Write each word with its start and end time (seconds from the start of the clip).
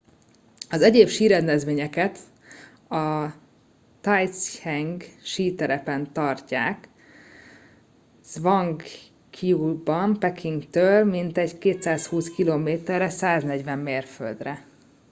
az 0.69 0.81
egyéb 0.81 1.07
sírendezvényeket 1.07 2.17
a 2.89 3.29
taizicheng 4.01 5.03
síterepen 5.23 6.13
tartják 6.13 6.87
zhangjiakouban 8.23 10.19
pekingtől 10.19 11.03
mintegy 11.05 11.57
220 11.57 12.27
km-re 12.29 13.09
140 13.09 13.79
mérföldre 13.79 14.65